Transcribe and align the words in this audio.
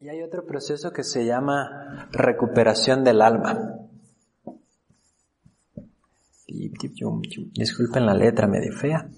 Y 0.00 0.08
hay 0.08 0.22
otro 0.22 0.46
proceso 0.46 0.92
que 0.92 1.02
se 1.02 1.26
llama 1.26 2.08
recuperación 2.12 3.02
del 3.02 3.20
alma. 3.20 3.80
Disculpen 6.46 8.06
la 8.06 8.14
letra 8.14 8.46
medio 8.46 8.72
fea. 8.72 9.08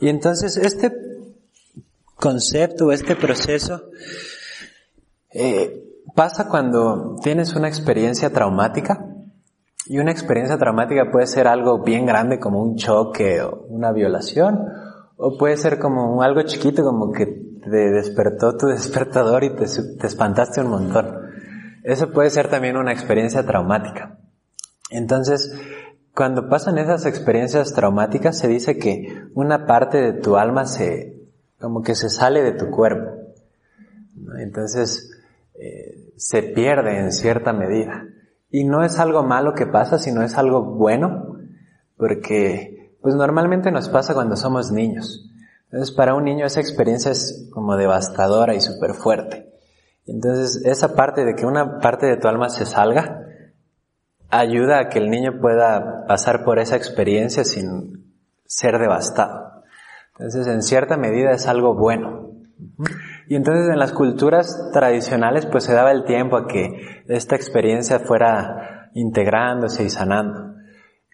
Y 0.00 0.08
entonces 0.08 0.56
este 0.56 0.90
concepto, 2.14 2.92
este 2.92 3.14
proceso, 3.14 3.90
eh, 5.34 6.02
pasa 6.14 6.48
cuando 6.48 7.16
tienes 7.22 7.54
una 7.54 7.68
experiencia 7.68 8.32
traumática. 8.32 9.06
Y 9.84 9.98
una 9.98 10.12
experiencia 10.12 10.56
traumática 10.56 11.10
puede 11.12 11.26
ser 11.26 11.46
algo 11.46 11.82
bien 11.82 12.06
grande 12.06 12.40
como 12.40 12.62
un 12.62 12.76
choque 12.76 13.42
o 13.42 13.66
una 13.68 13.92
violación, 13.92 14.64
o 15.18 15.36
puede 15.36 15.58
ser 15.58 15.78
como 15.78 16.22
algo 16.22 16.40
chiquito 16.40 16.82
como 16.82 17.12
que 17.12 17.45
te 17.70 17.90
despertó 17.90 18.56
tu 18.56 18.66
despertador 18.68 19.44
y 19.44 19.50
te, 19.54 19.66
te 19.98 20.06
espantaste 20.06 20.60
un 20.60 20.70
montón. 20.70 21.26
Eso 21.82 22.10
puede 22.10 22.30
ser 22.30 22.48
también 22.48 22.76
una 22.76 22.92
experiencia 22.92 23.44
traumática. 23.46 24.18
Entonces, 24.90 25.52
cuando 26.14 26.48
pasan 26.48 26.78
esas 26.78 27.06
experiencias 27.06 27.74
traumáticas, 27.74 28.38
se 28.38 28.48
dice 28.48 28.78
que 28.78 29.24
una 29.34 29.66
parte 29.66 30.00
de 30.00 30.12
tu 30.14 30.36
alma 30.36 30.66
se, 30.66 31.28
como 31.60 31.82
que 31.82 31.94
se 31.94 32.08
sale 32.08 32.42
de 32.42 32.52
tu 32.52 32.70
cuerpo. 32.70 33.10
Entonces, 34.38 35.10
eh, 35.54 36.12
se 36.16 36.42
pierde 36.42 36.98
en 36.98 37.12
cierta 37.12 37.52
medida. 37.52 38.04
Y 38.50 38.64
no 38.64 38.82
es 38.82 38.98
algo 38.98 39.22
malo 39.22 39.54
que 39.54 39.66
pasa, 39.66 39.98
sino 39.98 40.22
es 40.22 40.38
algo 40.38 40.62
bueno, 40.62 41.36
porque 41.96 42.94
pues 43.00 43.14
normalmente 43.14 43.70
nos 43.70 43.88
pasa 43.88 44.14
cuando 44.14 44.36
somos 44.36 44.72
niños. 44.72 45.30
Entonces 45.76 45.94
para 45.94 46.14
un 46.14 46.24
niño 46.24 46.46
esa 46.46 46.60
experiencia 46.60 47.12
es 47.12 47.50
como 47.52 47.76
devastadora 47.76 48.54
y 48.54 48.62
súper 48.62 48.94
fuerte. 48.94 49.52
Entonces 50.06 50.62
esa 50.64 50.94
parte 50.94 51.26
de 51.26 51.34
que 51.34 51.44
una 51.44 51.80
parte 51.80 52.06
de 52.06 52.16
tu 52.16 52.28
alma 52.28 52.48
se 52.48 52.64
salga, 52.64 53.26
ayuda 54.30 54.78
a 54.78 54.88
que 54.88 54.98
el 54.98 55.10
niño 55.10 55.38
pueda 55.38 56.06
pasar 56.06 56.44
por 56.44 56.58
esa 56.60 56.76
experiencia 56.76 57.44
sin 57.44 58.14
ser 58.46 58.78
devastado. 58.78 59.64
Entonces, 60.12 60.46
en 60.46 60.62
cierta 60.62 60.96
medida 60.96 61.32
es 61.32 61.46
algo 61.46 61.74
bueno. 61.74 62.30
Y 63.28 63.34
entonces 63.34 63.68
en 63.70 63.78
las 63.78 63.92
culturas 63.92 64.70
tradicionales 64.72 65.44
pues 65.44 65.64
se 65.64 65.74
daba 65.74 65.92
el 65.92 66.04
tiempo 66.04 66.38
a 66.38 66.46
que 66.46 67.04
esta 67.06 67.36
experiencia 67.36 67.98
fuera 67.98 68.88
integrándose 68.94 69.84
y 69.84 69.90
sanando. 69.90 70.55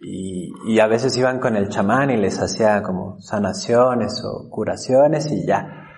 Y, 0.03 0.53
y, 0.67 0.81
a 0.81 0.89
veces 0.89 1.17
iban 1.17 1.39
con 1.39 1.57
el 1.57 1.69
chamán 1.69 2.11
y 2.11 2.17
les 2.17 2.41
hacía 2.41 2.83
como 2.83 3.21
sanaciones 3.21 4.23
o 4.25 4.51
curaciones 4.51 5.31
y 5.31 5.47
ya. 5.47 5.89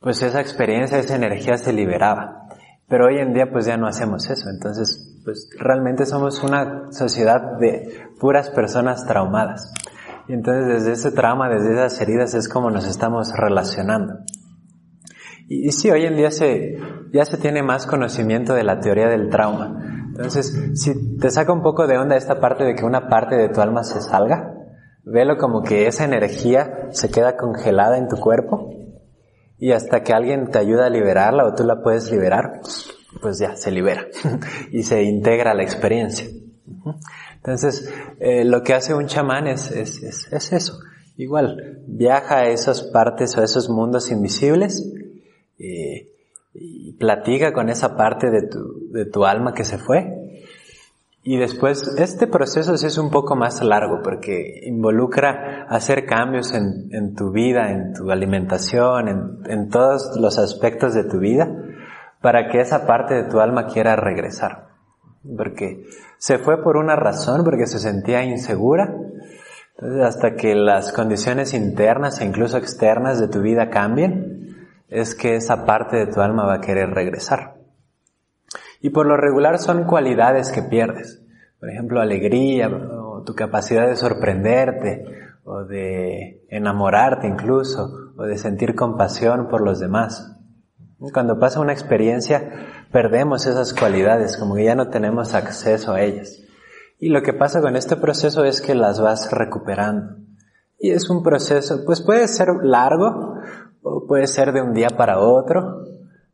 Pues 0.00 0.22
esa 0.22 0.40
experiencia, 0.40 0.98
esa 0.98 1.16
energía 1.16 1.56
se 1.56 1.72
liberaba. 1.72 2.48
Pero 2.88 3.06
hoy 3.06 3.18
en 3.18 3.32
día 3.32 3.50
pues 3.50 3.66
ya 3.66 3.76
no 3.76 3.86
hacemos 3.86 4.30
eso. 4.30 4.48
Entonces 4.50 5.20
pues 5.24 5.50
realmente 5.58 6.06
somos 6.06 6.42
una 6.42 6.92
sociedad 6.92 7.58
de 7.58 8.08
puras 8.20 8.50
personas 8.50 9.04
traumadas. 9.06 9.72
Y 10.28 10.32
entonces 10.32 10.66
desde 10.66 10.92
ese 10.92 11.10
trauma, 11.10 11.48
desde 11.48 11.72
esas 11.72 12.00
heridas 12.00 12.34
es 12.34 12.48
como 12.48 12.70
nos 12.70 12.86
estamos 12.86 13.32
relacionando. 13.36 14.14
Y, 15.50 15.68
y 15.68 15.72
sí, 15.72 15.90
hoy 15.90 16.06
en 16.06 16.16
día 16.16 16.30
se, 16.30 16.78
ya 17.12 17.24
se 17.24 17.36
tiene 17.36 17.62
más 17.62 17.86
conocimiento 17.86 18.54
de 18.54 18.62
la 18.62 18.78
teoría 18.80 19.08
del 19.08 19.28
trauma. 19.28 20.06
Entonces, 20.06 20.56
si 20.74 21.18
te 21.18 21.30
saca 21.30 21.52
un 21.52 21.62
poco 21.62 21.86
de 21.86 21.98
onda 21.98 22.16
esta 22.16 22.40
parte 22.40 22.64
de 22.64 22.74
que 22.74 22.84
una 22.84 23.08
parte 23.08 23.36
de 23.36 23.48
tu 23.48 23.60
alma 23.60 23.82
se 23.82 24.00
salga, 24.00 24.54
velo 25.04 25.36
como 25.38 25.62
que 25.62 25.86
esa 25.86 26.04
energía 26.04 26.88
se 26.90 27.10
queda 27.10 27.36
congelada 27.36 27.98
en 27.98 28.08
tu 28.08 28.16
cuerpo 28.16 28.70
y 29.58 29.72
hasta 29.72 30.02
que 30.02 30.12
alguien 30.12 30.50
te 30.50 30.58
ayuda 30.58 30.86
a 30.86 30.90
liberarla 30.90 31.46
o 31.46 31.54
tú 31.54 31.64
la 31.64 31.82
puedes 31.82 32.10
liberar, 32.10 32.60
pues 33.20 33.38
ya 33.38 33.56
se 33.56 33.70
libera 33.70 34.06
y 34.70 34.82
se 34.82 35.02
integra 35.02 35.54
la 35.54 35.62
experiencia. 35.62 36.28
Entonces, 37.36 37.92
eh, 38.20 38.44
lo 38.44 38.62
que 38.62 38.74
hace 38.74 38.94
un 38.94 39.06
chamán 39.06 39.46
es, 39.46 39.70
es, 39.70 40.02
es, 40.02 40.52
eso. 40.52 40.78
Igual, 41.16 41.82
viaja 41.86 42.38
a 42.38 42.48
esas 42.48 42.82
partes 42.82 43.36
o 43.36 43.40
a 43.40 43.44
esos 43.44 43.68
mundos 43.68 44.10
invisibles 44.10 44.92
eh, 45.60 46.08
y 46.54 46.92
platica 46.94 47.52
con 47.52 47.68
esa 47.68 47.96
parte 47.96 48.30
de 48.30 48.48
tu, 48.48 48.90
de 48.90 49.06
tu 49.06 49.24
alma 49.24 49.54
que 49.54 49.64
se 49.64 49.78
fue. 49.78 50.16
Y 51.22 51.36
después, 51.36 51.96
este 51.98 52.26
proceso 52.26 52.76
sí 52.78 52.86
es 52.86 52.96
un 52.96 53.10
poco 53.10 53.36
más 53.36 53.62
largo 53.62 54.00
porque 54.02 54.62
involucra 54.64 55.66
hacer 55.68 56.06
cambios 56.06 56.54
en, 56.54 56.88
en 56.92 57.14
tu 57.14 57.30
vida, 57.30 57.70
en 57.70 57.92
tu 57.92 58.10
alimentación, 58.10 59.08
en, 59.08 59.38
en 59.46 59.68
todos 59.68 60.16
los 60.18 60.38
aspectos 60.38 60.94
de 60.94 61.04
tu 61.04 61.18
vida 61.18 61.48
para 62.20 62.48
que 62.48 62.60
esa 62.60 62.86
parte 62.86 63.14
de 63.14 63.24
tu 63.24 63.40
alma 63.40 63.66
quiera 63.66 63.96
regresar. 63.96 64.68
Porque 65.36 65.84
se 66.18 66.38
fue 66.38 66.62
por 66.62 66.76
una 66.76 66.96
razón, 66.96 67.44
porque 67.44 67.66
se 67.66 67.78
sentía 67.78 68.24
insegura. 68.24 68.94
Entonces, 69.76 70.02
hasta 70.02 70.34
que 70.34 70.54
las 70.54 70.92
condiciones 70.92 71.54
internas 71.54 72.20
e 72.20 72.24
incluso 72.24 72.58
externas 72.58 73.20
de 73.20 73.28
tu 73.28 73.40
vida 73.40 73.70
cambien, 73.70 74.39
es 74.90 75.14
que 75.14 75.36
esa 75.36 75.64
parte 75.64 75.96
de 75.96 76.06
tu 76.06 76.20
alma 76.20 76.44
va 76.44 76.54
a 76.54 76.60
querer 76.60 76.90
regresar. 76.90 77.56
Y 78.80 78.90
por 78.90 79.06
lo 79.06 79.16
regular 79.16 79.58
son 79.58 79.84
cualidades 79.84 80.50
que 80.50 80.62
pierdes. 80.62 81.22
Por 81.58 81.70
ejemplo, 81.70 82.00
alegría, 82.00 82.68
o 82.68 83.22
tu 83.24 83.34
capacidad 83.34 83.86
de 83.86 83.96
sorprenderte, 83.96 85.04
o 85.44 85.64
de 85.64 86.44
enamorarte 86.48 87.26
incluso, 87.26 88.12
o 88.16 88.24
de 88.24 88.38
sentir 88.38 88.74
compasión 88.74 89.48
por 89.48 89.60
los 89.60 89.78
demás. 89.78 90.36
Cuando 91.12 91.38
pasa 91.38 91.60
una 91.60 91.72
experiencia, 91.72 92.86
perdemos 92.92 93.46
esas 93.46 93.72
cualidades, 93.72 94.36
como 94.36 94.54
que 94.54 94.64
ya 94.64 94.74
no 94.74 94.88
tenemos 94.88 95.34
acceso 95.34 95.92
a 95.92 96.02
ellas. 96.02 96.42
Y 96.98 97.08
lo 97.08 97.22
que 97.22 97.32
pasa 97.32 97.62
con 97.62 97.76
este 97.76 97.96
proceso 97.96 98.44
es 98.44 98.60
que 98.60 98.74
las 98.74 99.00
vas 99.00 99.30
recuperando. 99.32 100.16
Y 100.78 100.90
es 100.90 101.08
un 101.08 101.22
proceso, 101.22 101.84
pues 101.86 102.02
puede 102.02 102.28
ser 102.28 102.48
largo, 102.62 103.36
o 103.82 104.06
puede 104.06 104.26
ser 104.26 104.52
de 104.52 104.62
un 104.62 104.72
día 104.72 104.88
para 104.96 105.20
otro. 105.20 105.84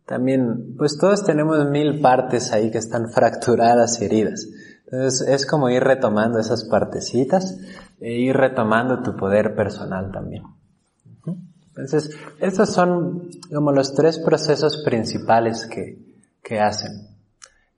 También, 0.05 0.77
pues 0.77 0.99
todos 0.99 1.25
tenemos 1.25 1.69
mil 1.71 2.01
partes 2.01 2.53
ahí 2.53 2.71
que 2.71 2.79
están 2.79 3.11
fracturadas 3.11 4.01
y 4.01 4.05
heridas. 4.05 4.49
Entonces 4.85 5.27
es 5.29 5.47
como 5.47 5.69
ir 5.69 5.83
retomando 5.83 6.39
esas 6.39 6.65
partecitas 6.65 7.59
e 8.01 8.13
ir 8.13 8.37
retomando 8.37 9.03
tu 9.03 9.17
poder 9.17 9.55
personal 9.57 10.13
también. 10.13 10.45
Entonces, 11.77 12.17
estos 12.41 12.73
son 12.73 13.29
como 13.53 13.71
los 13.71 13.95
tres 13.95 14.19
procesos 14.19 14.83
principales 14.83 15.67
que, 15.67 15.99
que 16.43 16.59
hacen, 16.59 16.91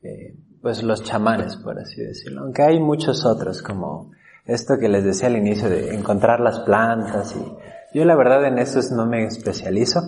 eh, 0.03 0.37
pues 0.63 0.85
los 0.85 1.03
chamanes, 1.03 1.57
por 1.57 1.81
así 1.81 2.03
decirlo. 2.03 2.43
Aunque 2.43 2.63
hay 2.63 2.79
muchos 2.79 3.27
otros, 3.27 3.61
como 3.61 4.13
esto 4.45 4.79
que 4.79 4.89
les 4.89 5.03
decía 5.03 5.27
al 5.27 5.37
inicio 5.37 5.69
de 5.69 5.95
encontrar 5.95 6.39
las 6.39 6.61
plantas 6.61 7.35
y 7.35 7.45
yo 7.93 8.05
la 8.05 8.17
verdad 8.17 8.45
en 8.47 8.59
eso 8.59 8.81
no 8.95 9.07
me 9.07 9.25
especializo, 9.25 10.01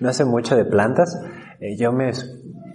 no 0.00 0.12
sé 0.12 0.24
mucho 0.24 0.56
de 0.56 0.64
plantas, 0.64 1.20
eh, 1.60 1.76
yo 1.78 1.92
me, 1.92 2.12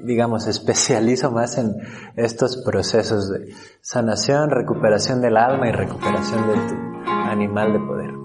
digamos, 0.03 0.47
especializo 0.47 1.31
más 1.31 1.57
en 1.57 1.75
estos 2.15 2.63
procesos 2.63 3.29
de 3.29 3.53
sanación, 3.81 4.49
recuperación 4.49 5.21
del 5.21 5.37
alma 5.37 5.67
y 5.69 5.71
recuperación 5.71 6.47
de 6.47 6.53
tu 6.67 6.75
animal 7.09 7.73
de 7.73 7.79
poder. 7.79 8.24